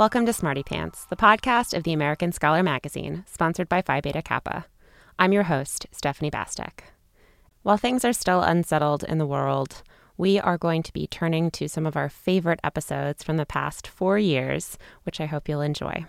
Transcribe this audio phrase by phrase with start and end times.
[0.00, 4.22] Welcome to Smarty Pants, the podcast of the American Scholar magazine, sponsored by Phi Beta
[4.22, 4.64] Kappa.
[5.18, 6.84] I'm your host, Stephanie Bastek.
[7.64, 9.82] While things are still unsettled in the world,
[10.16, 13.86] we are going to be turning to some of our favorite episodes from the past
[13.86, 16.06] four years, which I hope you'll enjoy.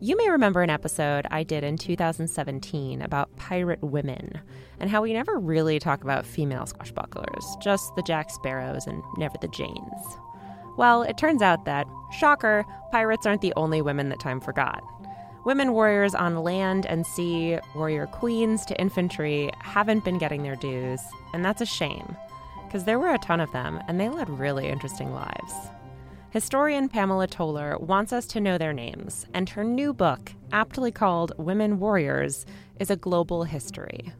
[0.00, 4.40] You may remember an episode I did in 2017 about pirate women
[4.80, 9.36] and how we never really talk about female swashbucklers, just the Jack Sparrows and never
[9.40, 10.18] the Janes.
[10.78, 14.80] Well, it turns out that, shocker, pirates aren't the only women that time forgot.
[15.44, 21.00] Women warriors on land and sea, warrior queens to infantry, haven't been getting their dues,
[21.34, 22.16] and that's a shame,
[22.64, 25.52] because there were a ton of them, and they led really interesting lives.
[26.30, 31.32] Historian Pamela Toler wants us to know their names, and her new book, aptly called
[31.38, 32.46] Women Warriors,
[32.78, 34.12] is a global history.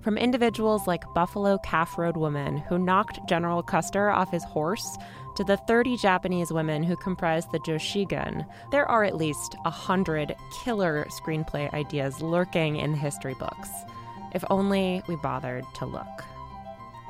[0.00, 4.96] From individuals like Buffalo Calf Road woman who knocked General Custer off his horse
[5.36, 11.06] to the 30 Japanese women who comprise the Joshigun, there are at least 100 killer
[11.10, 13.68] screenplay ideas lurking in the history books.
[14.34, 16.24] If only we bothered to look.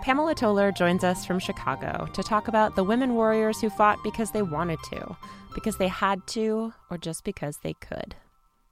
[0.03, 4.31] Pamela Toler joins us from Chicago to talk about the women warriors who fought because
[4.31, 5.17] they wanted to,
[5.55, 8.15] because they had to, or just because they could.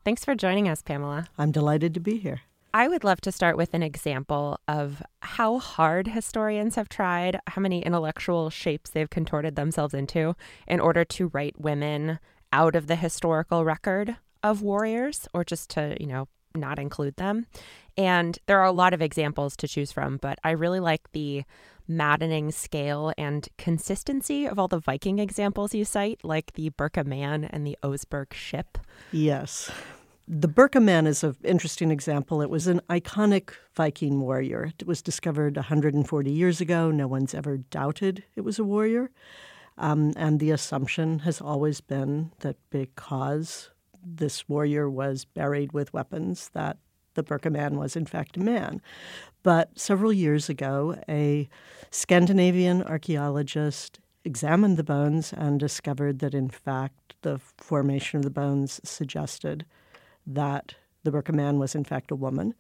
[0.05, 1.29] Thanks for joining us, Pamela.
[1.39, 2.43] I'm delighted to be here.
[2.75, 7.63] I would love to start with an example of how hard historians have tried, how
[7.63, 10.35] many intellectual shapes they've contorted themselves into
[10.67, 12.19] in order to write women
[12.53, 16.27] out of the historical record of warriors or just to, you know,
[16.57, 17.47] not include them.
[17.97, 21.45] And there are a lot of examples to choose from, but I really like the
[21.87, 27.45] maddening scale and consistency of all the Viking examples you cite, like the Birka Man
[27.45, 28.79] and the Oseberg ship.
[29.13, 29.71] Yes.
[30.27, 32.41] The Birka Man is an interesting example.
[32.41, 34.73] It was an iconic Viking warrior.
[34.79, 36.91] It was discovered 140 years ago.
[36.91, 39.11] No one's ever doubted it was a warrior.
[39.77, 43.69] Um, and the assumption has always been that because
[44.03, 46.79] this warrior was buried with weapons, that
[47.13, 48.81] the Birka Man was in fact a man.
[49.43, 51.51] But several years ago, a
[51.91, 58.81] Scandinavian archaeologist examined the bones and discovered that in fact the formation of the bones
[58.85, 59.67] suggested
[60.27, 62.55] that the Birka man was in fact a woman.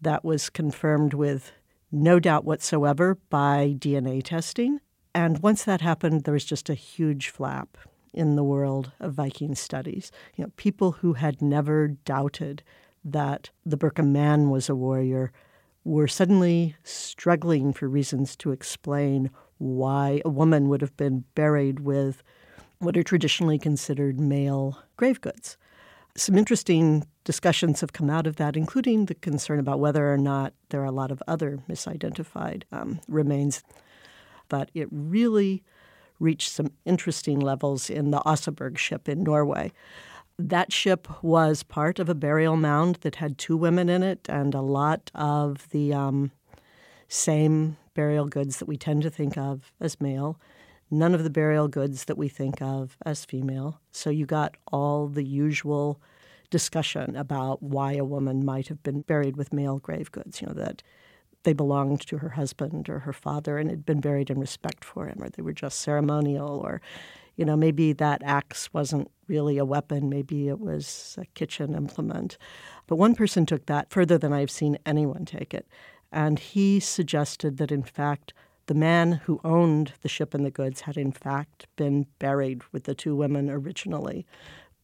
[0.00, 1.52] That was confirmed with
[1.90, 4.80] no doubt whatsoever by DNA testing.
[5.14, 7.78] And once that happened, there was just a huge flap
[8.12, 10.10] in the world of Viking studies.
[10.36, 12.62] You know, people who had never doubted
[13.04, 15.32] that the Birka man was a warrior
[15.84, 22.22] were suddenly struggling for reasons to explain why a woman would have been buried with
[22.78, 25.56] what are traditionally considered male grave goods.
[26.16, 30.52] Some interesting discussions have come out of that, including the concern about whether or not
[30.68, 33.64] there are a lot of other misidentified um, remains.
[34.48, 35.64] But it really
[36.20, 39.72] reached some interesting levels in the Oseberg ship in Norway.
[40.38, 44.54] That ship was part of a burial mound that had two women in it and
[44.54, 46.30] a lot of the um,
[47.08, 50.38] same burial goods that we tend to think of as male,
[50.90, 53.80] none of the burial goods that we think of as female.
[53.90, 56.00] So you got all the usual
[56.50, 60.54] discussion about why a woman might have been buried with male grave goods, you know,
[60.54, 60.82] that
[61.42, 65.06] they belonged to her husband or her father and had been buried in respect for
[65.06, 66.80] him, or they were just ceremonial, or,
[67.36, 72.38] you know, maybe that axe wasn't really a weapon, maybe it was a kitchen implement.
[72.86, 75.66] But one person took that further than I've seen anyone take it.
[76.12, 78.32] And he suggested that, in fact,
[78.66, 82.84] the man who owned the ship and the goods had, in fact, been buried with
[82.84, 84.26] the two women originally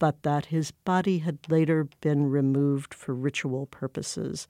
[0.01, 4.47] but that his body had later been removed for ritual purposes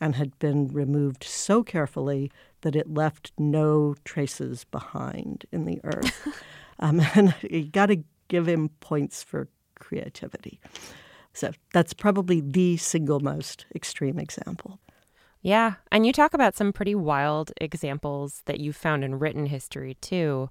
[0.00, 2.32] and had been removed so carefully
[2.62, 6.42] that it left no traces behind in the earth.
[6.80, 9.46] um, and you got to give him points for
[9.78, 10.58] creativity.
[11.34, 14.78] So that's probably the single most extreme example.
[15.44, 15.74] Yeah.
[15.92, 20.48] And you talk about some pretty wild examples that you found in written history, too,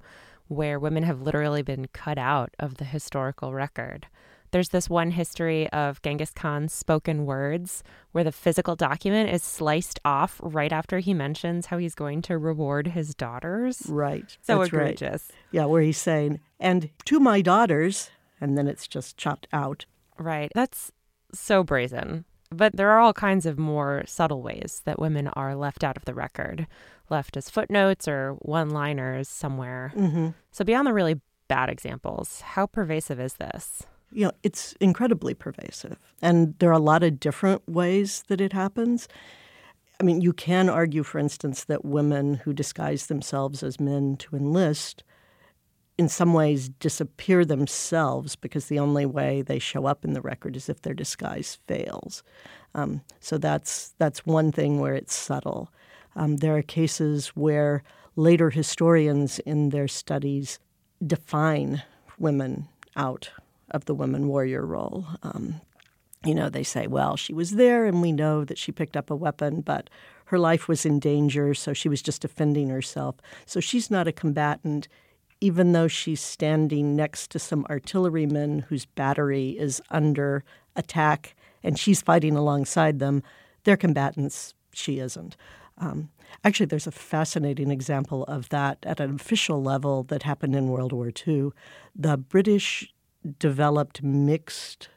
[0.48, 4.06] where women have literally been cut out of the historical record.
[4.52, 10.00] There's this one history of Genghis Khan's spoken words where the physical document is sliced
[10.06, 13.82] off right after he mentions how he's going to reward his daughters.
[13.90, 14.38] Right.
[14.44, 15.28] So That's egregious.
[15.32, 15.40] Right.
[15.52, 19.88] Yeah, where he's saying, and to my daughters, and then it's just chopped out.
[20.20, 20.52] Right.
[20.54, 20.92] That's
[21.34, 22.26] so brazen.
[22.54, 26.06] But there are all kinds of more subtle ways that women are left out of
[26.06, 26.68] the record,
[27.10, 29.94] left as footnotes or one liners somewhere.
[29.96, 30.30] Mm-hmm.
[30.52, 33.84] So, beyond the really bad examples, how pervasive is this?
[34.12, 35.98] You know, it's incredibly pervasive.
[36.22, 39.08] And there are a lot of different ways that it happens.
[40.00, 44.36] I mean, you can argue, for instance, that women who disguise themselves as men to
[44.36, 45.04] enlist
[45.98, 50.56] in some ways disappear themselves because the only way they show up in the record
[50.56, 52.24] is if their disguise fails.
[52.74, 55.72] Um, so that's that's one thing where it's subtle.
[56.16, 57.84] Um, there are cases where
[58.16, 60.60] later historians in their studies
[61.06, 61.84] define
[62.18, 63.30] women out
[63.72, 65.06] of the women warrior role.
[65.24, 65.62] Um,
[66.26, 69.10] you know, they say, well, she was there and we know that she picked up
[69.10, 69.90] a weapon, but
[70.26, 73.16] her life was in danger, so she was just defending herself.
[73.46, 74.88] So she's not a combatant
[75.44, 80.42] even though she's standing next to some artillerymen whose battery is under
[80.78, 83.22] attack and she's fighting alongside them,
[83.66, 85.36] they're combatants, she isn't.
[85.80, 86.08] Um,
[86.46, 90.94] actually, there's a fascinating example of that at an official level that happened in World
[90.94, 91.50] War II.
[91.94, 92.94] The British
[93.38, 94.88] developed mixed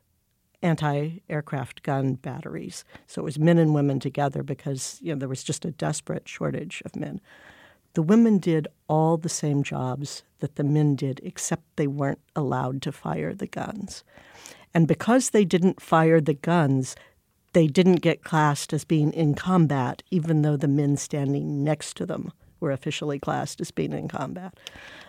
[0.62, 2.84] anti aircraft gun batteries.
[3.08, 6.28] So it was men and women together because you know, there was just a desperate
[6.28, 7.20] shortage of men
[7.96, 12.82] the women did all the same jobs that the men did, except they weren't allowed
[12.82, 14.04] to fire the guns.
[14.74, 16.96] And because they didn't fire the guns,
[17.52, 22.04] they didn't get classed as being in combat, even though the men standing next to
[22.04, 24.54] them were officially classed as being in combat.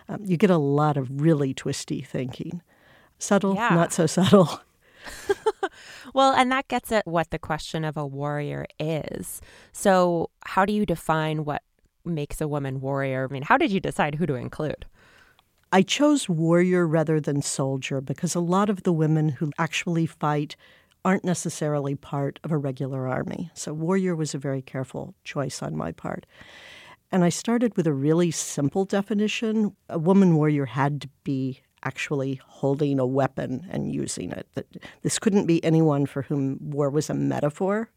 [0.08, 2.62] Um, you get a lot of really twisty thinking.
[3.18, 3.70] Subtle, yeah.
[3.70, 4.60] not so subtle.
[6.14, 9.40] well, and that gets at what the question of a warrior is.
[9.72, 11.62] So, how do you define what
[12.04, 13.26] makes a woman warrior?
[13.28, 14.86] I mean, how did you decide who to include?
[15.70, 20.56] I chose warrior rather than soldier because a lot of the women who actually fight
[21.04, 23.50] aren't necessarily part of a regular army.
[23.54, 26.26] So, warrior was a very careful choice on my part.
[27.10, 29.74] And I started with a really simple definition.
[29.88, 34.46] A woman warrior had to be actually holding a weapon and using it.
[34.54, 34.66] That
[35.02, 37.90] this couldn't be anyone for whom war was a metaphor.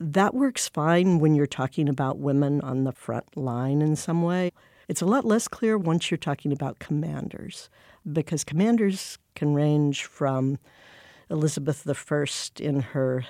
[0.00, 4.52] That works fine when you're talking about women on the front line in some way.
[4.88, 7.68] It's a lot less clear once you're talking about commanders,
[8.10, 10.58] because commanders can range from
[11.30, 12.24] Elizabeth I
[12.58, 13.26] in her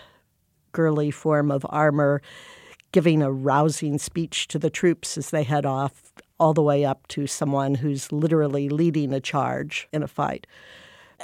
[0.73, 2.23] girly form of armor,
[2.93, 7.07] giving a rousing speech to the troops as they head off, all the way up
[7.09, 10.47] to someone who's literally leading a charge in a fight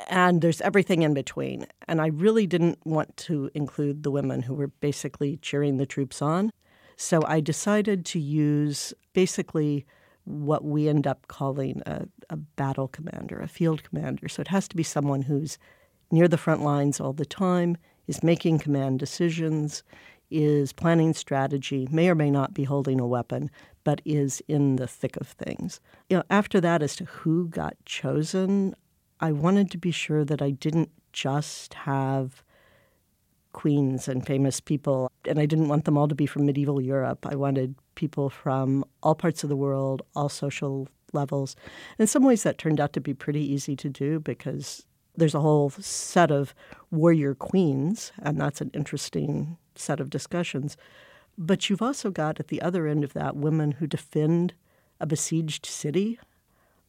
[0.09, 1.67] and there's everything in between.
[1.87, 6.21] And I really didn't want to include the women who were basically cheering the troops
[6.21, 6.51] on.
[6.97, 9.85] So I decided to use basically
[10.25, 14.29] what we end up calling a, a battle commander, a field commander.
[14.29, 15.59] So it has to be someone who's
[16.11, 17.77] near the front lines all the time,
[18.07, 19.83] is making command decisions,
[20.31, 23.51] is planning strategy, may or may not be holding a weapon,
[23.85, 25.81] but is in the thick of things.
[26.09, 28.75] You know, after that, as to who got chosen,
[29.21, 32.43] I wanted to be sure that I didn't just have
[33.55, 37.27] queens and famous people, and I didn't want them all to be from medieval Europe.
[37.27, 41.57] I wanted people from all parts of the world, all social levels.
[41.99, 44.85] In some ways, that turned out to be pretty easy to do because
[45.17, 46.55] there's a whole set of
[46.91, 50.77] warrior queens, and that's an interesting set of discussions.
[51.39, 54.55] But you've also got at the other end of that women who defend
[55.01, 56.19] a besieged city.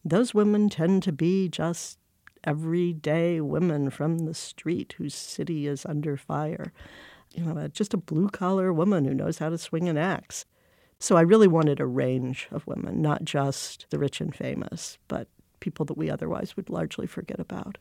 [0.04, 1.98] Those women tend to be just
[2.46, 6.72] everyday women from the street whose city is under fire.
[7.34, 10.46] You know, just a blue collar woman who knows how to swing an axe.
[11.00, 15.28] So I really wanted a range of women, not just the rich and famous, but
[15.60, 17.78] people that we otherwise would largely forget about.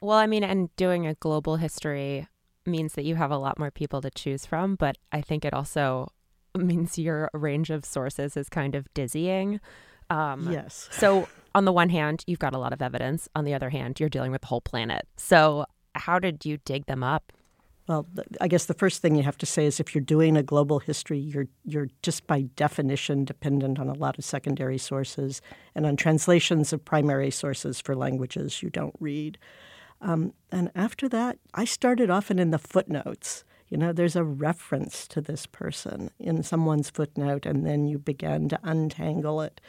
[0.00, 2.26] Well, I mean, and doing a global history
[2.64, 5.52] means that you have a lot more people to choose from, but I think it
[5.52, 6.12] also
[6.56, 9.60] means your range of sources is kind of dizzying.
[10.08, 10.88] Um, yes.
[10.92, 13.28] So on the one hand, you've got a lot of evidence.
[13.34, 15.06] On the other hand, you're dealing with the whole planet.
[15.16, 17.32] So, how did you dig them up?
[17.88, 18.06] Well,
[18.40, 20.78] I guess the first thing you have to say is if you're doing a global
[20.78, 25.42] history, you're you're just by definition dependent on a lot of secondary sources
[25.74, 29.38] and on translations of primary sources for languages you don't read.
[30.00, 33.44] Um, and after that, I started often in the footnotes.
[33.70, 38.48] You know, there's a reference to this person in someone's footnote, and then you begin
[38.48, 39.60] to untangle it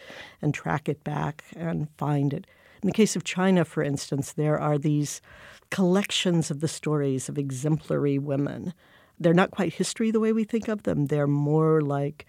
[0.41, 2.47] and track it back and find it.
[2.81, 5.21] In the case of China, for instance, there are these
[5.69, 8.73] collections of the stories of exemplary women.
[9.19, 12.25] They're not quite history the way we think of them, they're more like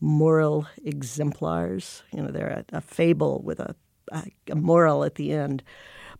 [0.00, 2.02] moral exemplars.
[2.12, 3.76] You know, they're a, a fable with a,
[4.10, 5.62] a, a moral at the end.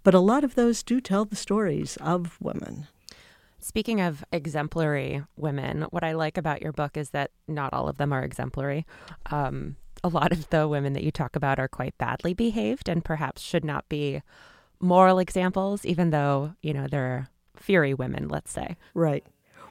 [0.04, 2.86] But a lot of those do tell the stories of women.
[3.62, 7.96] Speaking of exemplary women, what I like about your book is that not all of
[7.96, 8.84] them are exemplary.
[9.30, 13.04] Um, a lot of the women that you talk about are quite badly behaved and
[13.04, 14.20] perhaps should not be
[14.80, 18.76] moral examples, even though, you know, they're fury women, let's say.
[18.94, 19.24] Right.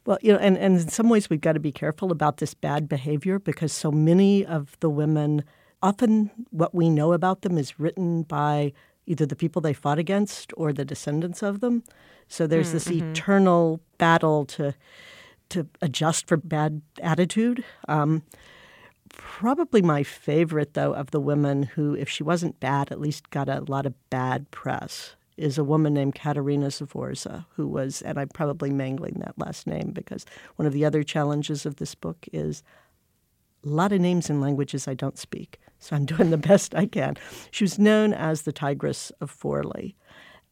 [0.06, 2.54] Well, you know, and, and in some ways we've got to be careful about this
[2.54, 5.44] bad behavior because so many of the women,
[5.82, 8.72] often what we know about them is written by
[9.06, 11.84] either the people they fought against or the descendants of them.
[12.28, 13.12] So there's mm, this mm-hmm.
[13.12, 14.74] eternal battle to
[15.50, 17.64] to adjust for bad attitude.
[17.90, 18.24] Um,
[19.10, 23.50] probably my favorite, though, of the women who, if she wasn't bad, at least got
[23.50, 28.30] a lot of bad press, is a woman named Katerina Zavorza, who was, and I'm
[28.30, 32.64] probably mangling that last name because one of the other challenges of this book is
[33.66, 35.60] a lot of names in languages I don't speak.
[35.80, 37.18] So I'm doing the best I can.
[37.52, 39.96] She was known as the Tigress of Forli,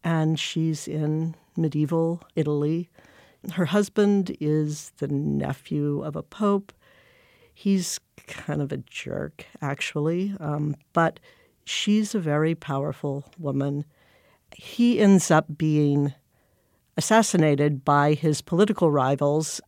[0.03, 2.89] and she's in medieval Italy.
[3.53, 6.73] Her husband is the nephew of a pope.
[7.53, 11.19] He's kind of a jerk, actually, um, but
[11.65, 13.85] she's a very powerful woman.
[14.55, 16.13] He ends up being
[16.97, 19.61] assassinated by his political rivals.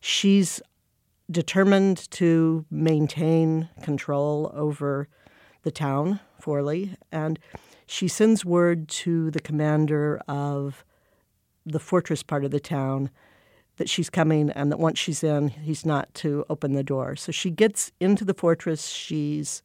[0.00, 0.60] She's
[1.30, 5.08] determined to maintain control over
[5.62, 7.38] the town, Forli, and
[7.86, 10.84] she sends word to the commander of
[11.64, 13.10] the fortress part of the town
[13.76, 17.16] that she's coming and that once she's in, he's not to open the door.
[17.16, 18.88] So she gets into the fortress.
[18.88, 19.62] She's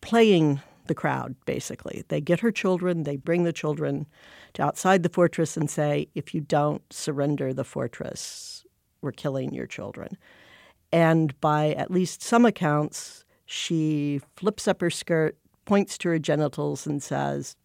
[0.00, 2.04] playing the crowd, basically.
[2.08, 4.06] They get her children, they bring the children
[4.54, 8.66] to outside the fortress and say, if you don't surrender the fortress,
[9.00, 10.18] we're killing your children.
[10.92, 16.86] And by at least some accounts, she flips up her skirt, points to her genitals,
[16.86, 17.56] and says,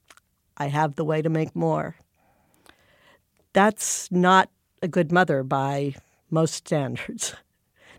[0.57, 1.95] I have the way to make more
[3.57, 4.51] that's not
[4.83, 5.95] a good mother by
[6.29, 7.35] most standards.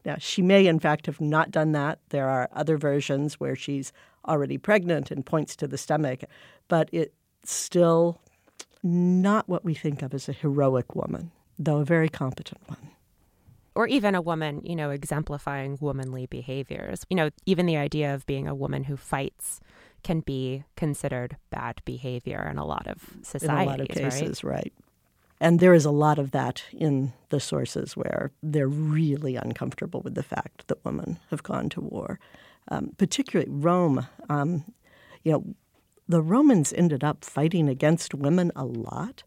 [0.04, 1.98] Now, she may, in fact, have not done that.
[2.10, 3.92] There are other versions where she's
[4.26, 6.22] already pregnant and points to the stomach,
[6.68, 7.12] but it's
[7.44, 8.18] still
[8.82, 12.90] not what we think of as a heroic woman, though a very competent one.
[13.78, 17.06] Or even a woman, you know, exemplifying womanly behaviors.
[17.08, 19.60] You know, even the idea of being a woman who fights
[20.02, 23.44] can be considered bad behavior in a lot of societies.
[23.44, 24.54] In a lot of cases, right?
[24.54, 24.72] right.
[25.40, 30.16] And there is a lot of that in the sources where they're really uncomfortable with
[30.16, 32.18] the fact that women have gone to war.
[32.66, 34.64] Um, particularly Rome, um,
[35.22, 35.44] you know,
[36.08, 39.22] the Romans ended up fighting against women a lot,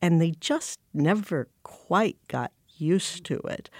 [0.00, 3.70] and they just never quite got used to it.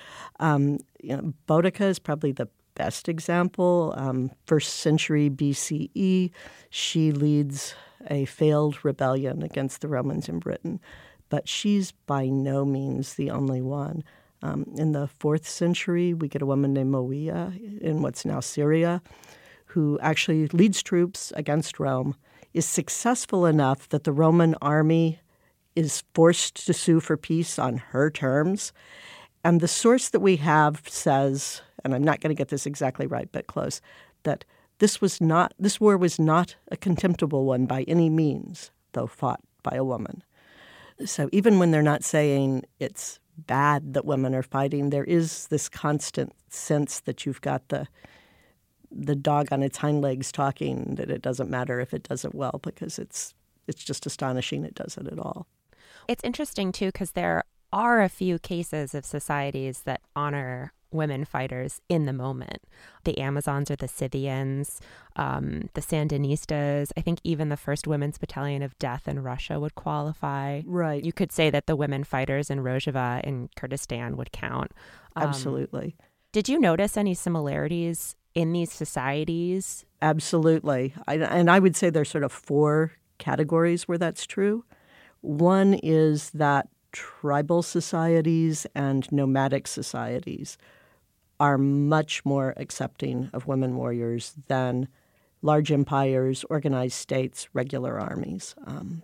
[0.41, 3.95] Um, you know, Boudica is probably the best example.
[3.97, 6.31] Um, first century BCE,
[6.71, 7.75] she leads
[8.11, 10.81] a failed rebellion against the Romans in Britain
[11.33, 14.05] but she's by no means the only one.
[14.43, 19.01] Um, in the fourth century, we get a woman named Moia in what's now Syria,
[19.65, 22.17] who actually leads troops against Rome,
[22.53, 25.21] is successful enough that the Roman army
[25.75, 28.73] is forced to sue for peace on her terms.
[29.45, 33.07] And the source that we have says, and I'm not going to get this exactly
[33.07, 33.81] right, but close,
[34.23, 34.45] that
[34.79, 39.41] this was not this war was not a contemptible one by any means, though fought
[39.63, 40.23] by a woman.
[41.05, 45.69] So even when they're not saying it's bad that women are fighting, there is this
[45.69, 47.89] constant sense that you've got the
[48.95, 52.35] the dog on its hind legs talking that it doesn't matter if it does it
[52.35, 53.35] well because it's
[53.67, 55.47] it's just astonishing it does it at all.
[56.09, 61.81] It's interesting too because there are a few cases of societies that honor women fighters
[61.89, 62.63] in the moment.
[63.05, 64.81] The Amazons or the Scythians,
[65.17, 66.93] um, the Sandinistas.
[66.97, 70.63] I think even the first Women's Battalion of Death in Russia would qualify.
[70.67, 71.03] Right.
[71.03, 74.73] You could say that the women fighters in Rojava in Kurdistan would count.
[75.17, 75.97] Um, Absolutely.
[76.33, 79.85] Did you notice any similarities in these societies?
[80.01, 80.95] Absolutely.
[81.07, 84.65] I, and I would say there's sort of four categories where that's true.
[85.23, 90.59] One is that tribal societies and nomadic societies
[91.41, 94.89] are much more accepting of women warriors than
[95.41, 99.03] large empires, organized states, regular armies, um,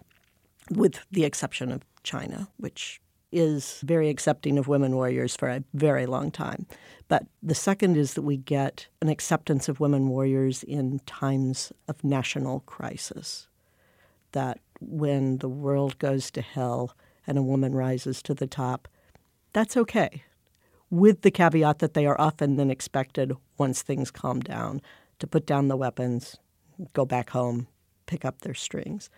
[0.70, 3.00] with the exception of China, which
[3.32, 6.66] is very accepting of women warriors for a very long time.
[7.08, 12.02] But the second is that we get an acceptance of women warriors in times of
[12.04, 13.47] national crisis.
[14.38, 16.94] That when the world goes to hell
[17.26, 18.86] and a woman rises to the top,
[19.52, 20.22] that's okay,
[20.90, 24.80] with the caveat that they are often then expected, once things calm down,
[25.18, 26.36] to put down the weapons,
[26.92, 27.66] go back home,
[28.06, 29.10] pick up their strings.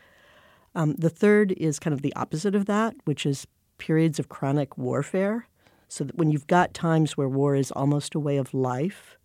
[0.74, 3.46] Um, the third is kind of the opposite of that, which is
[3.76, 5.48] periods of chronic warfare.
[5.88, 9.18] So that when you've got times where war is almost a way of life,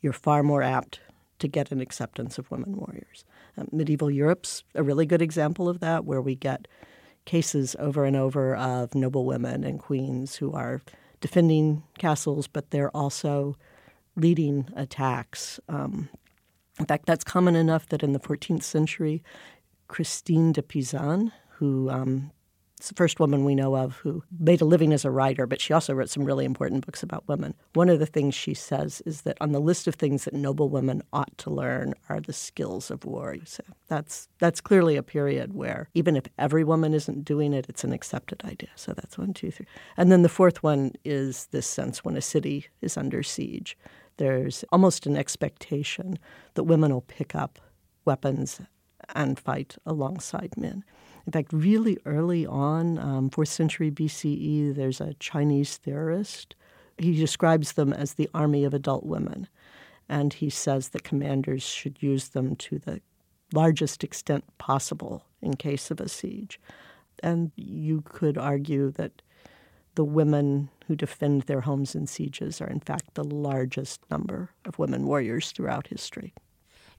[0.00, 0.98] you're far more apt
[1.38, 3.24] to get an acceptance of women warriors.
[3.58, 6.68] Um, medieval Europe's a really good example of that, where we get
[7.24, 10.80] cases over and over of noble women and queens who are
[11.20, 13.56] defending castles, but they're also
[14.16, 15.60] leading attacks.
[15.68, 16.08] Um,
[16.78, 19.22] in fact, that's common enough that in the 14th century,
[19.88, 22.30] Christine de Pizan, who um,
[22.78, 25.60] it's the first woman we know of who made a living as a writer, but
[25.60, 27.54] she also wrote some really important books about women.
[27.74, 30.68] One of the things she says is that on the list of things that noble
[30.68, 33.36] women ought to learn are the skills of war.
[33.44, 37.82] So that's that's clearly a period where even if every woman isn't doing it, it's
[37.82, 38.70] an accepted idea.
[38.76, 39.66] So that's one, two, three.
[39.96, 43.76] And then the fourth one is this sense when a city is under siege.
[44.18, 46.18] There's almost an expectation
[46.54, 47.58] that women will pick up
[48.04, 48.60] weapons
[49.14, 50.84] and fight alongside men.
[51.28, 56.54] In fact, really early on, um, 4th century BCE, there's a Chinese theorist.
[56.96, 59.46] He describes them as the army of adult women.
[60.08, 63.02] And he says that commanders should use them to the
[63.52, 66.58] largest extent possible in case of a siege.
[67.22, 69.20] And you could argue that
[69.96, 74.78] the women who defend their homes in sieges are, in fact, the largest number of
[74.78, 76.32] women warriors throughout history.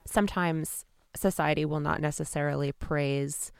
[0.06, 0.84] Sometimes
[1.16, 3.50] society will not necessarily praise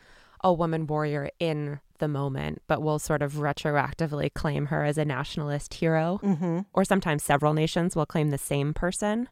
[0.42, 5.04] a woman warrior in the moment, but will sort of retroactively claim her as a
[5.04, 6.20] nationalist hero.
[6.22, 6.60] Mm-hmm.
[6.72, 9.28] Or sometimes several nations will claim the same person.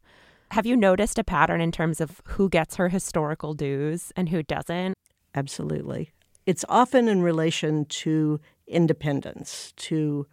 [0.52, 4.42] Have you noticed a pattern in terms of who gets her historical dues and who
[4.42, 4.94] doesn't?
[5.34, 6.12] Absolutely.
[6.46, 10.26] It's often in relation to independence, to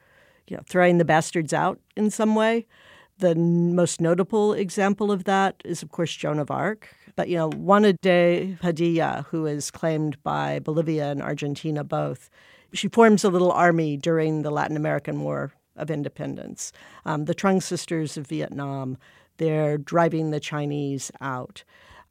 [0.47, 2.65] you know, throwing the bastards out in some way.
[3.17, 6.93] The most notable example of that is, of course, Joan of Arc.
[7.15, 12.29] But, you know, Juana de Padilla, who is claimed by Bolivia and Argentina both,
[12.73, 16.71] she forms a little army during the Latin American War of Independence.
[17.05, 18.97] Um, the Trung sisters of Vietnam,
[19.37, 21.63] they're driving the Chinese out.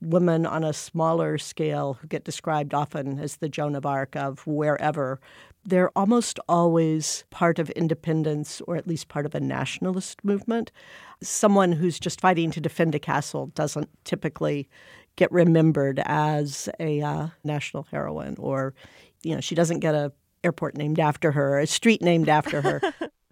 [0.05, 4.47] Women on a smaller scale who get described often as the Joan of Arc of
[4.47, 5.21] wherever
[5.65, 10.71] they're almost always part of independence or at least part of a nationalist movement.
[11.23, 14.69] Someone who's just fighting to defend a castle doesn't typically
[15.17, 18.75] get remembered as a uh, national heroine or
[19.23, 20.13] you know she doesn't get a
[20.43, 22.81] airport named after her a street named after her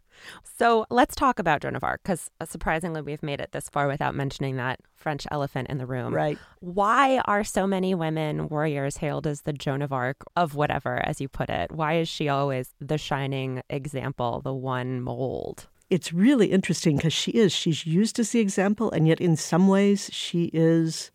[0.42, 3.88] So let's talk about Joan of Arc because uh, surprisingly, we've made it this far
[3.88, 6.14] without mentioning that French elephant in the room.
[6.14, 6.38] Right.
[6.60, 11.20] Why are so many women warriors hailed as the Joan of Arc of whatever, as
[11.20, 11.72] you put it?
[11.72, 15.68] Why is she always the shining example, the one mold?
[15.90, 17.52] It's really interesting because she is.
[17.52, 21.10] She's used as the example, and yet in some ways, she is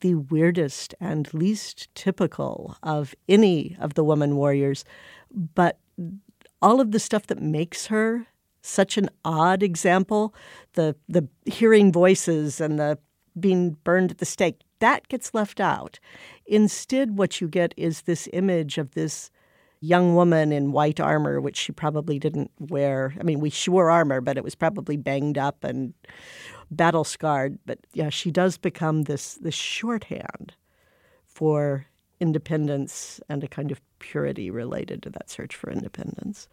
[0.00, 4.84] the weirdest and least typical of any of the woman warriors.
[5.30, 5.78] But
[6.62, 8.26] all of the stuff that makes her
[8.62, 10.34] such an odd example,
[10.74, 12.98] the the hearing voices and the
[13.38, 15.98] being burned at the stake, that gets left out.
[16.46, 19.30] Instead, what you get is this image of this
[19.80, 23.14] young woman in white armor, which she probably didn't wear.
[23.20, 25.92] I mean, we wore armor, but it was probably banged up and
[26.70, 27.58] battle scarred.
[27.66, 30.54] But yeah, she does become this this shorthand
[31.24, 31.86] for
[32.20, 36.48] independence and a kind of purity related to that search for independence.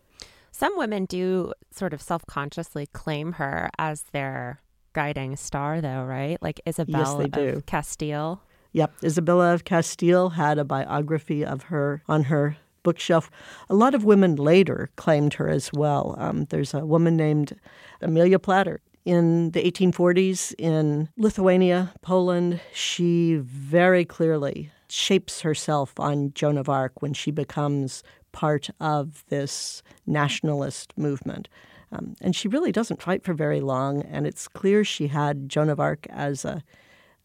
[0.51, 4.61] Some women do sort of self consciously claim her as their
[4.93, 6.37] guiding star, though, right?
[6.41, 8.41] Like Isabel yes, of Castile.
[8.73, 8.93] Yep.
[9.03, 13.31] Isabella of Castile had a biography of her on her bookshelf.
[13.69, 16.15] A lot of women later claimed her as well.
[16.17, 17.59] Um, there's a woman named
[18.01, 18.81] Amelia Plater.
[19.05, 27.01] In the 1840s in Lithuania, Poland, she very clearly shapes herself on Joan of Arc
[27.01, 31.49] when she becomes part of this nationalist movement.
[31.91, 35.69] Um, and she really doesn't fight for very long, and it's clear she had Joan
[35.69, 36.63] of Arc as a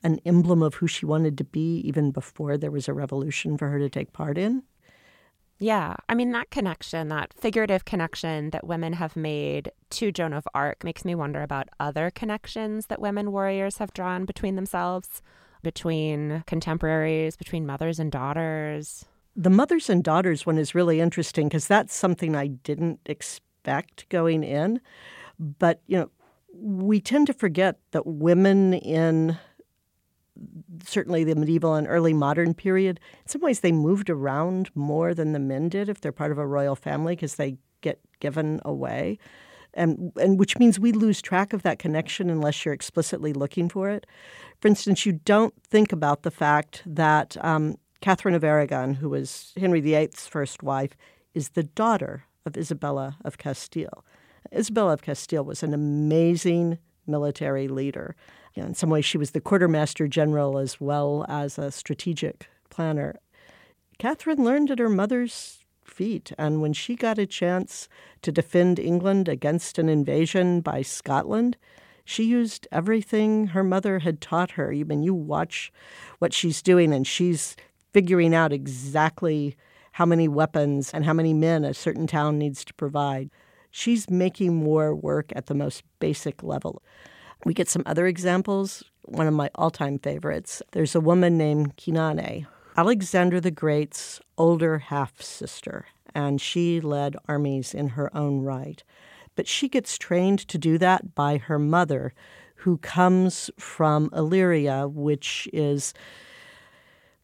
[0.04, 3.68] an emblem of who she wanted to be even before there was a revolution for
[3.68, 4.62] her to take part in.
[5.58, 5.96] Yeah.
[6.08, 10.84] I mean, that connection, that figurative connection that women have made to Joan of Arc
[10.84, 15.20] makes me wonder about other connections that women warriors have drawn between themselves,
[15.62, 19.04] between contemporaries, between mothers and daughters.
[19.36, 24.42] The mothers and daughters one is really interesting because that's something I didn't expect going
[24.42, 24.80] in.
[25.38, 26.10] But, you know,
[26.52, 29.38] we tend to forget that women in
[30.84, 35.32] certainly the medieval and early modern period, in some ways they moved around more than
[35.32, 39.18] the men did if they're part of a royal family because they get given away.
[39.74, 43.90] And, and which means we lose track of that connection unless you're explicitly looking for
[43.90, 44.06] it.
[44.60, 49.52] For instance, you don't think about the fact that um, Catherine of Aragon, who was
[49.56, 50.96] Henry VIII's first wife,
[51.34, 54.04] is the daughter of Isabella of Castile.
[54.52, 58.16] Isabella of Castile was an amazing military leader.
[58.54, 62.48] You know, in some ways, she was the quartermaster general as well as a strategic
[62.70, 63.18] planner.
[63.98, 65.57] Catherine learned at her mother's
[65.98, 67.88] feet, and when she got a chance
[68.22, 71.56] to defend England against an invasion by Scotland,
[72.04, 74.72] she used everything her mother had taught her.
[74.72, 75.72] I mean, you watch
[76.20, 77.56] what she's doing, and she's
[77.92, 79.56] figuring out exactly
[79.90, 83.28] how many weapons and how many men a certain town needs to provide.
[83.72, 86.80] She's making war work at the most basic level.
[87.44, 88.84] We get some other examples.
[89.02, 94.78] One of my all time favorites there's a woman named Kynane, Alexander the Great's older
[94.78, 98.82] half sister, and she led armies in her own right.
[99.36, 102.14] But she gets trained to do that by her mother,
[102.56, 105.94] who comes from Illyria, which is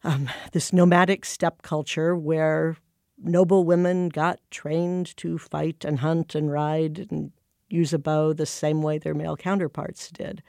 [0.03, 2.77] um, this nomadic steppe culture where
[3.17, 7.31] noble women got trained to fight and hunt and ride and
[7.69, 10.43] use a bow the same way their male counterparts did.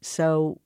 [0.00, 0.60] So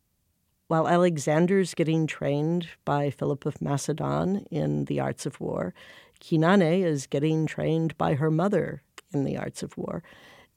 [0.69, 5.75] while Alexander's getting trained by Philip of Macedon in the arts of war,
[6.21, 10.03] Kynane is getting trained by her mother in the arts of war.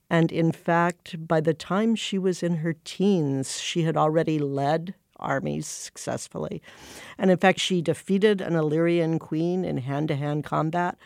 [0.09, 4.93] And in fact, by the time she was in her teens, she had already led
[5.17, 6.61] armies successfully.
[7.17, 10.97] And in fact, she defeated an Illyrian queen in hand to hand combat.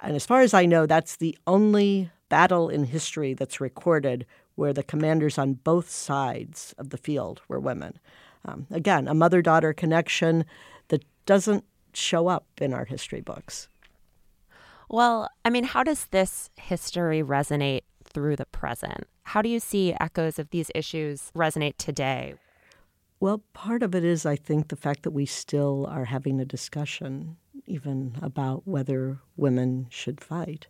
[0.00, 4.72] And as far as I know, that's the only battle in history that's recorded where
[4.72, 7.98] the commanders on both sides of the field were women.
[8.44, 10.44] Um, again, a mother daughter connection
[10.88, 13.68] that doesn't show up in our history books.
[14.88, 19.04] Well, I mean, how does this history resonate through the present?
[19.22, 22.34] How do you see echoes of these issues resonate today?
[23.18, 26.44] Well, part of it is, I think, the fact that we still are having a
[26.44, 30.66] discussion even about whether women should fight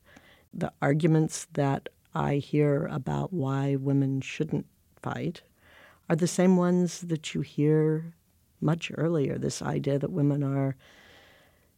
[0.56, 5.42] the arguments that I hear about why women shouldn't fight
[6.08, 8.14] are the same ones that you hear
[8.60, 9.38] much earlier.
[9.38, 10.76] This idea that women are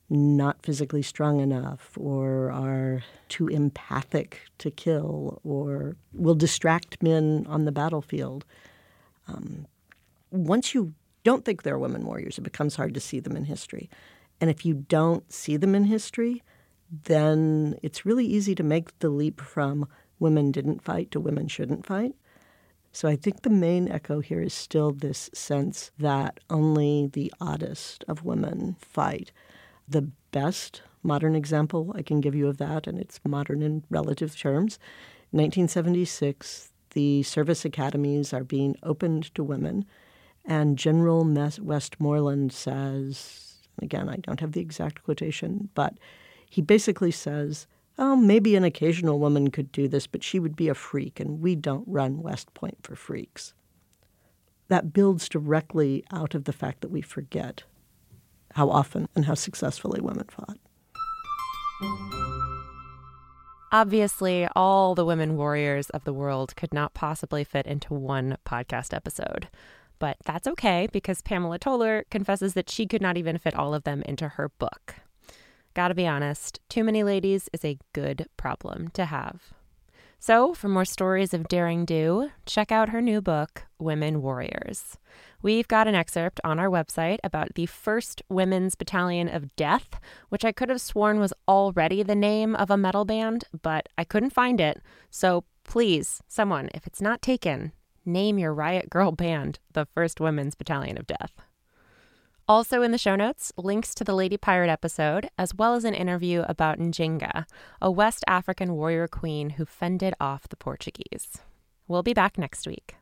[0.08, 7.64] not physically strong enough or are too empathic to kill or will distract men on
[7.64, 8.44] the battlefield.
[9.26, 9.66] Um,
[10.30, 13.90] once you don't think they're women warriors, it becomes hard to see them in history.
[14.40, 16.42] And if you don't see them in history,
[17.04, 19.88] then it's really easy to make the leap from
[20.20, 22.14] women didn't fight to women shouldn't fight.
[22.96, 28.06] So I think the main echo here is still this sense that only the oddest
[28.08, 29.32] of women fight.
[29.86, 34.34] The best modern example I can give you of that, and it's modern in relative
[34.34, 34.78] terms,
[35.32, 39.84] 1976, the service academies are being opened to women,
[40.46, 41.22] and General
[41.60, 45.98] Westmoreland says, again, I don't have the exact quotation, but
[46.48, 47.66] he basically says,
[47.98, 51.40] oh, maybe an occasional woman could do this, but she would be a freak, and
[51.40, 53.54] we don't run West Point for freaks.
[54.68, 57.62] That builds directly out of the fact that we forget
[58.54, 60.58] how often and how successfully women fought.
[63.72, 68.94] Obviously, all the women warriors of the world could not possibly fit into one podcast
[68.94, 69.48] episode.
[69.98, 73.84] But that's okay because Pamela Toler confesses that she could not even fit all of
[73.84, 74.96] them into her book.
[75.76, 79.52] Gotta be honest, too many ladies is a good problem to have.
[80.18, 84.96] So, for more stories of daring do, check out her new book, Women Warriors.
[85.42, 90.46] We've got an excerpt on our website about the 1st Women's Battalion of Death, which
[90.46, 94.30] I could have sworn was already the name of a metal band, but I couldn't
[94.30, 94.80] find it.
[95.10, 97.72] So, please, someone, if it's not taken,
[98.06, 101.34] name your Riot Girl band the 1st Women's Battalion of Death.
[102.48, 105.94] Also in the show notes, links to the Lady Pirate episode, as well as an
[105.94, 107.44] interview about Njinga,
[107.82, 111.38] a West African warrior queen who fended off the Portuguese.
[111.88, 112.94] We'll be back next week.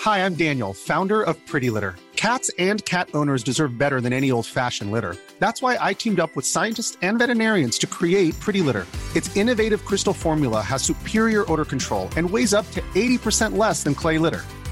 [0.00, 1.94] Hi, I'm Daniel, founder of Pretty Litter.
[2.16, 5.16] Cats and cat owners deserve better than any old fashioned litter.
[5.38, 8.86] That's why I teamed up with scientists and veterinarians to create Pretty Litter.
[9.14, 13.94] Its innovative crystal formula has superior odor control and weighs up to 80% less than
[13.94, 14.42] clay litter.